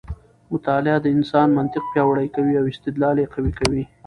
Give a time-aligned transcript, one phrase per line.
[0.51, 3.83] مطالعه د انسان منطق پیاوړی کوي او استدلال یې قوي کوي.